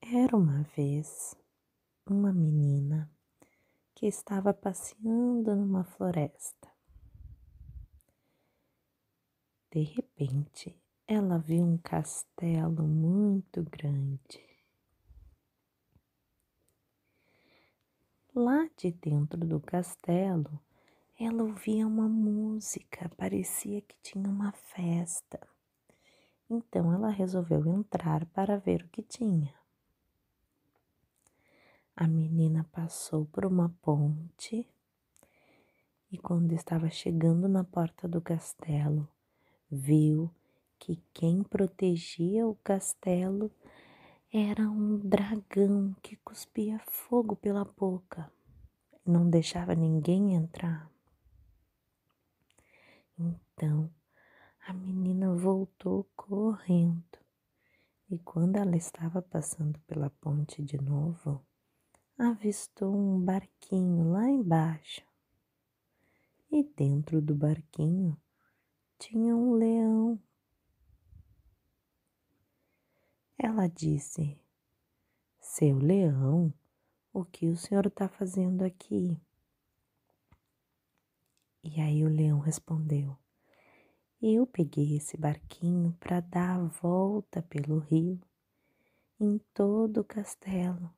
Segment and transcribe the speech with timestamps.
[0.00, 1.34] Era uma vez
[2.06, 3.10] uma menina
[3.94, 6.68] que estava passeando numa floresta.
[9.70, 10.76] De repente,
[11.06, 14.44] ela viu um castelo muito grande.
[18.34, 20.60] Lá de dentro do castelo,
[21.18, 25.51] ela ouvia uma música, parecia que tinha uma festa.
[26.54, 29.54] Então ela resolveu entrar para ver o que tinha.
[31.96, 34.68] A menina passou por uma ponte
[36.10, 39.08] e, quando estava chegando na porta do castelo,
[39.70, 40.30] viu
[40.78, 43.50] que quem protegia o castelo
[44.30, 48.30] era um dragão que cuspia fogo pela boca
[49.06, 50.90] e não deixava ninguém entrar.
[53.18, 53.90] Então
[54.66, 57.18] a menina voltou correndo
[58.08, 61.44] e, quando ela estava passando pela ponte de novo,
[62.16, 65.02] avistou um barquinho lá embaixo.
[66.50, 68.16] E dentro do barquinho
[68.98, 70.20] tinha um leão.
[73.38, 74.38] Ela disse:
[75.40, 76.52] Seu leão,
[77.12, 79.18] o que o senhor está fazendo aqui?
[81.64, 83.18] E aí o leão respondeu:
[84.24, 88.20] Eu peguei esse barquinho para dar a volta pelo rio
[89.18, 90.94] em todo o castelo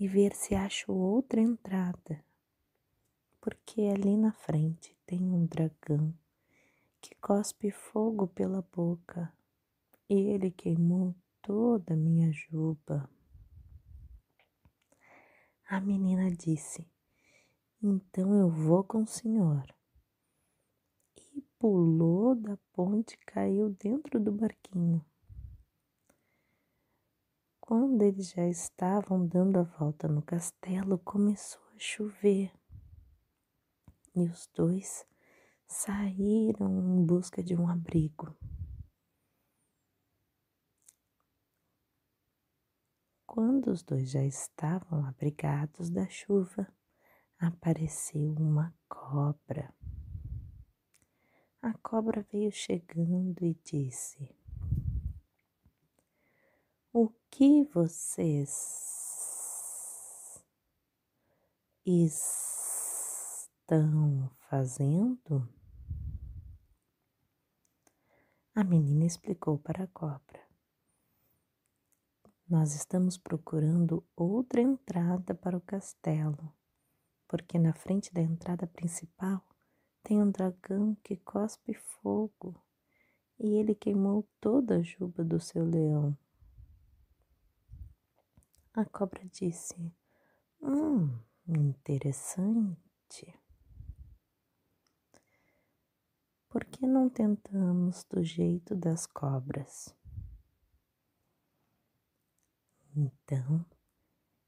[0.00, 2.24] e ver se acho outra entrada,
[3.42, 6.14] porque ali na frente tem um dragão
[6.98, 9.30] que cospe fogo pela boca.
[10.08, 13.06] E ele queimou toda a minha juba.
[15.68, 16.88] A menina disse:
[17.82, 19.62] Então eu vou com o senhor
[21.62, 25.00] pulou da ponte e caiu dentro do barquinho.
[27.60, 32.52] Quando eles já estavam dando a volta no castelo, começou a chover.
[34.12, 35.06] E os dois
[35.64, 38.36] saíram em busca de um abrigo.
[43.24, 46.66] Quando os dois já estavam abrigados da chuva,
[47.38, 49.72] apareceu uma cobra.
[51.62, 54.34] A cobra veio chegando e disse:
[56.92, 58.58] O que vocês
[61.86, 65.48] estão fazendo?
[68.56, 70.42] A menina explicou para a cobra.
[72.48, 76.52] Nós estamos procurando outra entrada para o castelo,
[77.28, 79.46] porque na frente da entrada principal
[80.02, 82.60] tem um dragão que cospe fogo
[83.38, 86.16] e ele queimou toda a juba do seu leão.
[88.74, 89.74] A cobra disse:
[90.60, 93.38] Hum, interessante.
[96.48, 99.94] Por que não tentamos do jeito das cobras?
[102.94, 103.64] Então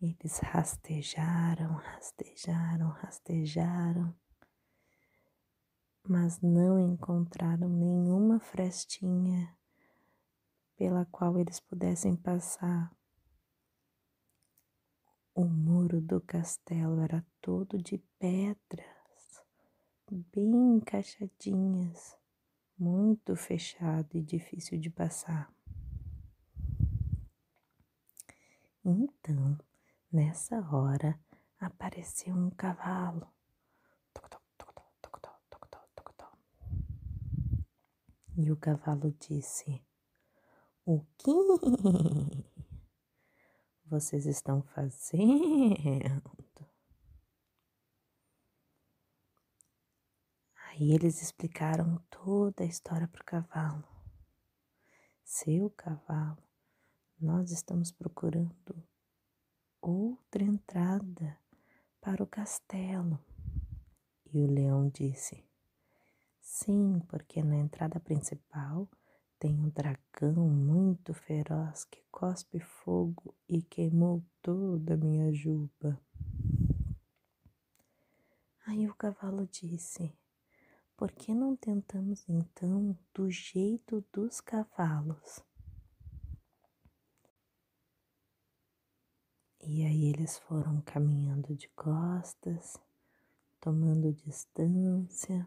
[0.00, 4.14] eles rastejaram, rastejaram, rastejaram
[6.08, 9.54] mas não encontraram nenhuma frestinha
[10.74, 12.90] pela qual eles pudessem passar.
[15.34, 19.44] O muro do castelo era todo de pedras,
[20.10, 22.16] bem encaixadinhas,
[22.78, 25.52] muito fechado e difícil de passar.
[28.82, 29.58] Então,
[30.10, 31.20] nessa hora,
[31.60, 33.28] apareceu um cavalo
[38.40, 39.84] E o cavalo disse:
[40.84, 41.32] O que
[43.84, 46.22] vocês estão fazendo?
[50.68, 53.84] Aí eles explicaram toda a história para o cavalo.
[55.24, 56.38] Seu cavalo,
[57.20, 58.86] nós estamos procurando
[59.80, 61.36] outra entrada
[62.00, 63.18] para o castelo.
[64.32, 65.47] E o leão disse:
[66.50, 68.88] Sim, porque na entrada principal
[69.38, 76.00] tem um dragão muito feroz que cospe fogo e queimou toda a minha juba.
[78.66, 80.10] Aí o cavalo disse:
[80.96, 85.44] Por que não tentamos então do jeito dos cavalos?
[89.60, 92.78] E aí eles foram caminhando de costas,
[93.60, 95.46] tomando distância.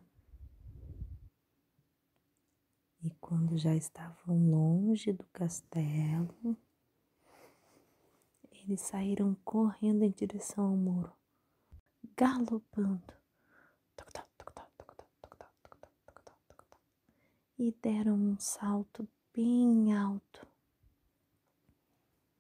[3.03, 6.57] E quando já estavam longe do castelo,
[8.51, 11.13] eles saíram correndo em direção ao muro,
[12.13, 13.01] galopando.
[17.57, 20.45] E deram um salto bem alto.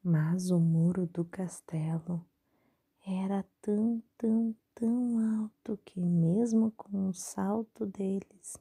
[0.03, 2.21] Mas o muro do castelo
[3.07, 8.57] era tão, tão, tão alto que, mesmo com o salto deles,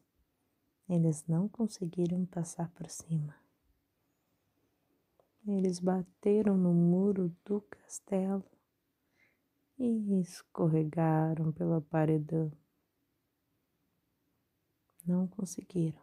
[0.90, 3.34] eles não conseguiram passar por cima.
[5.46, 8.44] Eles bateram no muro do castelo
[9.78, 12.52] e escorregaram pela paredão.
[15.06, 16.02] Não conseguiram.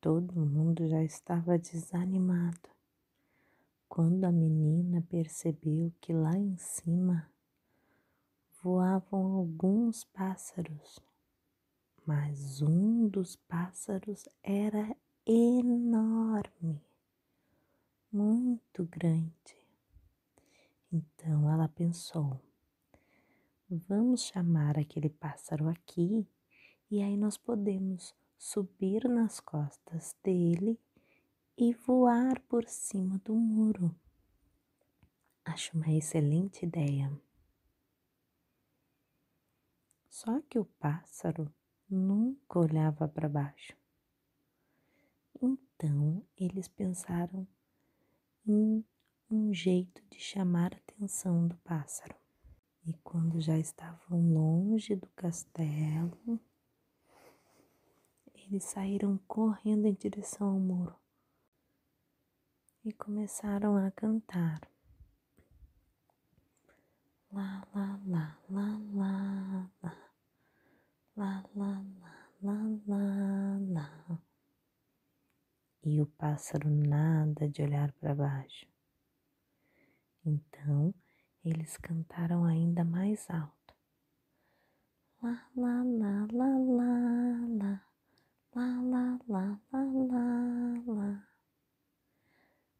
[0.00, 2.68] Todo mundo já estava desanimado
[3.88, 7.30] quando a menina percebeu que lá em cima
[8.62, 10.98] voavam alguns pássaros,
[12.10, 16.84] mas um dos pássaros era enorme,
[18.10, 19.56] muito grande.
[20.92, 22.40] Então ela pensou:
[23.68, 26.26] vamos chamar aquele pássaro aqui
[26.90, 30.80] e aí nós podemos subir nas costas dele
[31.56, 33.94] e voar por cima do muro.
[35.44, 37.16] Acho uma excelente ideia.
[40.08, 41.48] Só que o pássaro
[41.90, 43.74] nunca olhava para baixo.
[45.42, 47.46] Então eles pensaram
[48.46, 48.84] em
[49.30, 52.14] um jeito de chamar a atenção do pássaro.
[52.84, 56.40] E quando já estavam longe do castelo,
[58.34, 60.94] eles saíram correndo em direção ao muro
[62.84, 64.60] e começaram a cantar.
[67.32, 69.70] Lá, lá, lá, lá, lá,
[71.16, 71.84] lá, lá,
[72.42, 74.20] lá, lá
[75.82, 76.06] e o
[76.40, 78.66] pássaro nada de olhar para baixo.
[80.24, 80.94] Então
[81.44, 83.74] eles cantaram ainda mais alto.
[85.22, 87.84] Lá, lá, lá, lá, lá, lá,
[88.54, 91.28] lá, lá, lá, lá, lá, lá.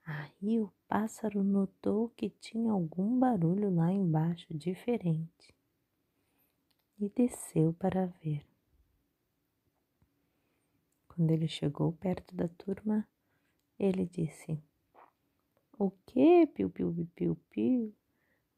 [0.06, 5.54] Aí o pássaro notou que tinha algum barulho lá embaixo diferente
[6.98, 8.42] e desceu para ver.
[11.08, 13.06] Quando ele chegou perto da turma,
[13.80, 14.62] ele disse:
[15.78, 17.94] O que, piu, piu, piu, piu?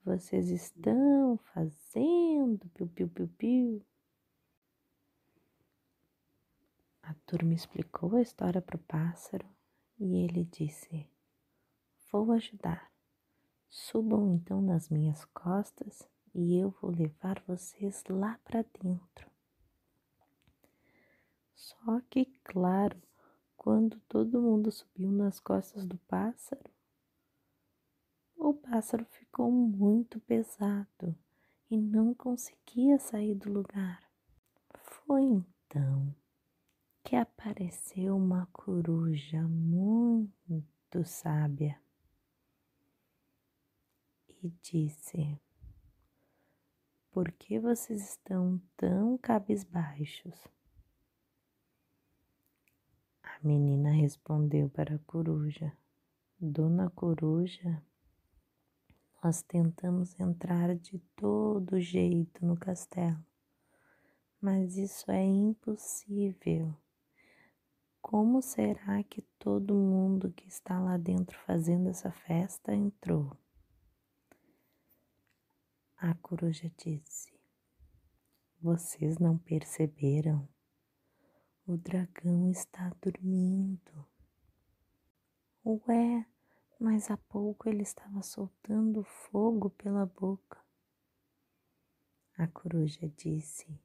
[0.04, 3.86] Vocês estão fazendo, piu, piu, piu, piu?
[7.04, 9.46] A turma explicou a história para o pássaro
[9.96, 11.08] e ele disse:
[12.10, 12.90] Vou ajudar.
[13.70, 19.30] Subam então nas minhas costas e eu vou levar vocês lá para dentro.
[21.54, 23.00] Só que, claro,
[23.62, 26.68] quando todo mundo subiu nas costas do pássaro,
[28.36, 31.16] o pássaro ficou muito pesado
[31.70, 34.02] e não conseguia sair do lugar.
[34.74, 36.12] Foi então
[37.04, 41.80] que apareceu uma coruja muito sábia
[44.42, 45.40] e disse:
[47.12, 50.34] Por que vocês estão tão cabisbaixos?
[53.44, 55.76] Menina respondeu para a coruja:
[56.40, 57.82] Dona Coruja,
[59.20, 63.19] nós tentamos entrar de todo jeito no castelo,
[64.40, 66.72] mas isso é impossível.
[68.00, 73.36] Como será que todo mundo que está lá dentro fazendo essa festa entrou?
[75.96, 77.32] A coruja disse:
[78.60, 80.51] Vocês não perceberam?
[81.64, 84.04] O dragão está dormindo.
[85.64, 86.26] Ué,
[86.78, 90.60] mas há pouco ele estava soltando fogo pela boca.
[92.36, 93.81] A coruja disse: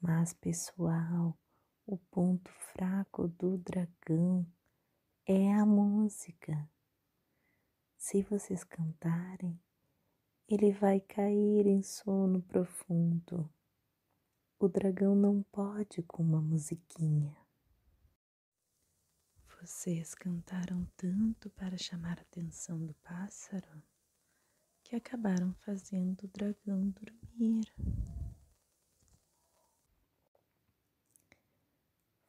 [0.00, 1.38] Mas, pessoal,
[1.86, 4.44] o ponto fraco do dragão
[5.24, 6.68] é a música.
[7.96, 9.60] Se vocês cantarem,
[10.48, 13.48] ele vai cair em sono profundo.
[14.62, 17.36] O dragão não pode com uma musiquinha.
[19.60, 23.82] Vocês cantaram tanto para chamar a atenção do pássaro
[24.84, 27.64] que acabaram fazendo o dragão dormir.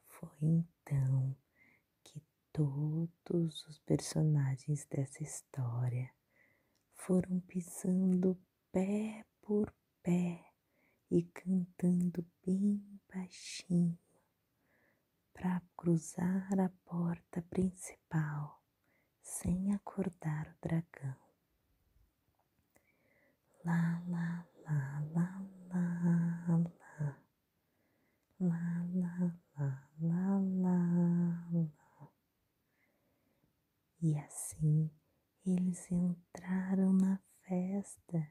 [0.02, 1.36] Foi então
[2.02, 2.20] que
[2.52, 6.12] todos os personagens dessa história
[6.94, 8.36] foram pisando
[8.72, 9.72] pé por
[10.02, 10.53] pé
[11.14, 13.96] e cantando bem baixinho
[15.32, 18.60] para cruzar a porta principal
[19.22, 21.16] sem acordar o dragão.
[23.64, 27.20] Lá, lá, lá, lá, lá, lá,
[28.40, 32.10] lá, lá, lá, lá, lá, lá.
[34.02, 34.90] E assim
[35.46, 38.23] eles entraram na festa